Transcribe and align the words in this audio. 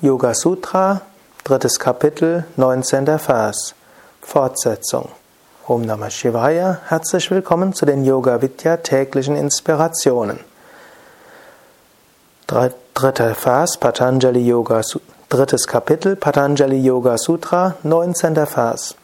Yoga 0.00 0.32
Sutra, 0.32 1.00
drittes 1.42 1.80
Kapitel, 1.80 2.44
19. 2.54 3.18
Vers. 3.18 3.74
Fortsetzung. 4.22 5.08
Om 5.66 5.82
Namah 5.82 6.08
Shivaya, 6.08 6.78
herzlich 6.86 7.28
willkommen 7.32 7.72
zu 7.72 7.84
den 7.84 8.04
Yoga 8.04 8.40
Vidya 8.40 8.76
täglichen 8.76 9.34
Inspirationen. 9.34 10.38
Dritter 12.46 13.34
Vers, 13.34 13.76
Patanjali 13.76 14.46
Yoga, 14.46 14.82
drittes 15.30 15.66
Kapitel, 15.66 16.14
Patanjali 16.14 16.78
Yoga 16.78 17.18
Sutra, 17.18 17.74
19. 17.82 18.46
Vers. 18.46 18.94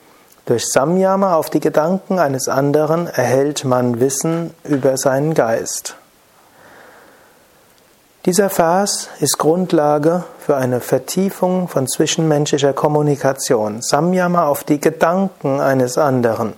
Durch 0.47 0.65
Samyama 0.69 1.35
auf 1.35 1.51
die 1.51 1.59
Gedanken 1.59 2.21
eines 2.21 2.47
anderen 2.47 3.09
erhält 3.09 3.65
man 3.65 3.99
Wissen 3.99 4.55
über 4.63 4.97
seinen 4.97 5.35
Geist. 5.35 5.97
Dieser 8.27 8.48
Vers 8.48 9.11
ist 9.20 9.36
Grundlage 9.36 10.24
für 10.38 10.56
eine 10.56 10.80
Vertiefung 10.80 11.69
von 11.69 11.87
zwischenmenschlicher 11.87 12.73
Kommunikation. 12.73 13.82
Samyama 13.82 14.46
auf 14.46 14.65
die 14.65 14.80
Gedanken 14.80 15.60
eines 15.60 15.98
anderen. 15.98 16.55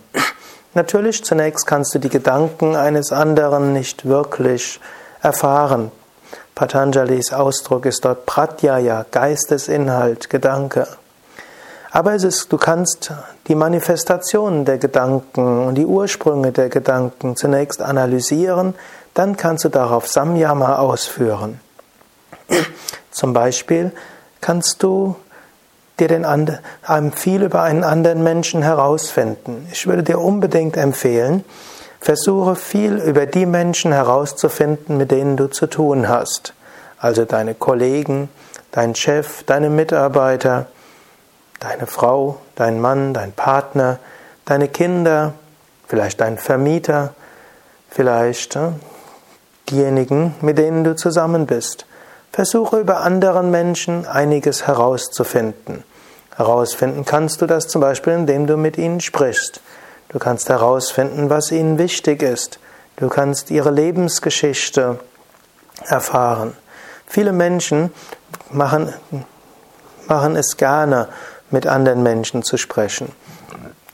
Natürlich, 0.74 1.24
zunächst 1.24 1.66
kannst 1.66 1.93
du 1.93 1.98
die 1.98 2.09
Gedanken 2.09 2.77
eines 2.77 3.10
anderen 3.10 3.73
nicht 3.73 4.07
wirklich 4.07 4.79
erfahren. 5.23 5.91
Patanjalis 6.55 7.33
Ausdruck 7.33 7.85
ist 7.87 8.05
dort 8.05 8.27
Pratyaya, 8.27 9.05
Geistesinhalt, 9.10 10.30
Gedanke. 10.30 10.87
Aber 11.91 12.15
ist, 12.15 12.52
du 12.52 12.59
kannst 12.59 13.10
die 13.48 13.57
Manifestationen 13.57 14.65
der 14.65 14.79
Gedanken 14.79 15.66
und 15.66 15.74
die 15.74 15.87
Ursprünge 15.87 16.52
der 16.52 16.69
Gedanken 16.69 17.35
zunächst 17.35 17.83
analysieren, 17.83 18.74
dann 19.16 19.37
kannst 19.37 19.65
du 19.65 19.70
darauf 19.70 20.06
Samyama 20.06 20.77
ausführen. 20.77 21.61
Zum 23.11 23.33
Beispiel 23.33 23.93
kannst 24.41 24.83
du 24.83 25.16
dir 25.98 26.09
den 26.09 26.27
And 26.27 26.61
viel 27.15 27.43
über 27.43 27.63
einen 27.63 27.82
anderen 27.82 28.23
Menschen 28.23 28.63
herausfinden. 28.63 29.66
Ich 29.73 29.87
würde 29.87 30.02
dir 30.02 30.21
unbedingt 30.21 30.76
empfehlen, 30.76 31.45
versuche 31.99 32.57
viel 32.57 32.96
über 32.96 33.24
die 33.24 33.46
Menschen 33.46 33.91
herauszufinden, 33.93 34.99
mit 34.99 35.10
denen 35.10 35.38
du 35.38 35.46
zu 35.46 35.66
tun 35.66 36.09
hast. 36.09 36.52
Also 36.98 37.24
deine 37.24 37.54
Kollegen, 37.54 38.29
dein 38.71 38.95
Chef, 38.95 39.45
deine 39.45 39.71
Mitarbeiter, 39.71 40.66
deine 41.59 41.87
Frau, 41.87 42.38
dein 42.54 42.80
Mann, 42.82 43.15
dein 43.15 43.32
Partner, 43.32 43.98
deine 44.45 44.69
Kinder, 44.69 45.32
vielleicht 45.88 46.21
dein 46.21 46.37
Vermieter, 46.37 47.15
vielleicht 47.88 48.57
äh, 48.57 48.73
diejenigen, 49.71 50.35
mit 50.41 50.59
denen 50.59 50.85
du 50.85 50.95
zusammen 50.97 51.47
bist. 51.47 51.87
Versuche 52.33 52.79
über 52.79 53.01
anderen 53.01 53.51
Menschen 53.51 54.07
einiges 54.07 54.67
herauszufinden. 54.67 55.85
Herausfinden 56.37 57.05
kannst 57.05 57.41
du 57.41 57.47
das 57.47 57.67
zum 57.69 57.81
Beispiel, 57.81 58.13
indem 58.13 58.47
du 58.47 58.57
mit 58.57 58.77
ihnen 58.77 59.01
sprichst. 59.01 59.61
Du 60.09 60.19
kannst 60.19 60.49
herausfinden, 60.49 61.31
was 61.31 61.51
ihnen 61.51 61.79
wichtig 61.79 62.23
ist. 62.23 62.59
Du 62.97 63.09
kannst 63.09 63.51
ihre 63.51 63.71
Lebensgeschichte 63.71 65.00
erfahren. 65.84 66.55
Viele 67.06 67.33
Menschen 67.33 67.93
machen, 68.50 68.93
machen 70.09 70.37
es 70.37 70.56
gerne, 70.56 71.09
mit 71.50 71.67
anderen 71.67 72.03
Menschen 72.03 72.43
zu 72.43 72.56
sprechen 72.56 73.12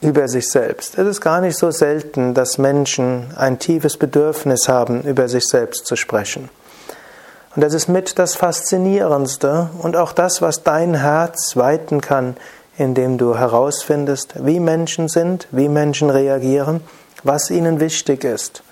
über 0.02 0.28
sich 0.28 0.50
selbst. 0.50 0.98
Es 0.98 1.06
ist 1.06 1.20
gar 1.20 1.40
nicht 1.40 1.56
so 1.56 1.70
selten, 1.70 2.34
dass 2.34 2.58
Menschen 2.58 3.32
ein 3.36 3.58
tiefes 3.58 3.96
Bedürfnis 3.96 4.68
haben, 4.68 5.02
über 5.02 5.28
sich 5.28 5.44
selbst 5.46 5.86
zu 5.86 5.96
sprechen. 5.96 6.50
Und 7.54 7.62
das 7.62 7.74
ist 7.74 7.88
mit 7.88 8.18
das 8.18 8.34
Faszinierendste 8.34 9.70
und 9.80 9.96
auch 9.96 10.12
das, 10.12 10.42
was 10.42 10.62
dein 10.62 10.94
Herz 10.94 11.56
weiten 11.56 12.00
kann, 12.00 12.36
indem 12.78 13.18
du 13.18 13.36
herausfindest, 13.36 14.34
wie 14.44 14.58
Menschen 14.58 15.08
sind, 15.08 15.46
wie 15.50 15.68
Menschen 15.68 16.10
reagieren, 16.10 16.80
was 17.22 17.50
ihnen 17.50 17.78
wichtig 17.78 18.24
ist. 18.24 18.62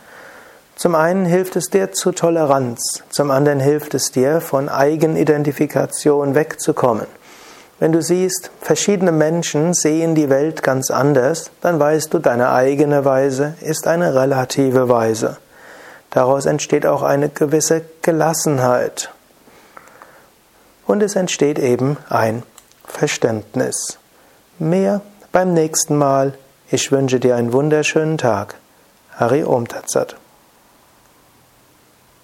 Zum 0.76 0.94
einen 0.94 1.26
hilft 1.26 1.56
es 1.56 1.68
dir 1.68 1.92
zu 1.92 2.10
Toleranz, 2.10 3.02
zum 3.10 3.30
anderen 3.30 3.60
hilft 3.60 3.92
es 3.92 4.12
dir, 4.12 4.40
von 4.40 4.70
Eigenidentifikation 4.70 6.34
wegzukommen. 6.34 7.06
Wenn 7.80 7.92
du 7.92 8.02
siehst, 8.02 8.50
verschiedene 8.60 9.10
Menschen 9.10 9.72
sehen 9.72 10.14
die 10.14 10.28
Welt 10.28 10.62
ganz 10.62 10.90
anders, 10.90 11.50
dann 11.62 11.80
weißt 11.80 12.12
du, 12.12 12.18
deine 12.18 12.50
eigene 12.50 13.06
Weise 13.06 13.54
ist 13.62 13.86
eine 13.86 14.14
relative 14.14 14.90
Weise. 14.90 15.38
Daraus 16.10 16.44
entsteht 16.44 16.84
auch 16.84 17.02
eine 17.02 17.30
gewisse 17.30 17.82
Gelassenheit. 18.02 19.10
Und 20.86 21.02
es 21.02 21.16
entsteht 21.16 21.58
eben 21.58 21.96
ein 22.10 22.42
Verständnis. 22.84 23.98
Mehr 24.58 25.00
beim 25.32 25.54
nächsten 25.54 25.96
Mal. 25.96 26.34
Ich 26.70 26.92
wünsche 26.92 27.18
dir 27.18 27.36
einen 27.36 27.54
wunderschönen 27.54 28.18
Tag. 28.18 28.56
Hari 29.16 29.42
Om 29.42 29.68
Tatsat. 29.68 30.16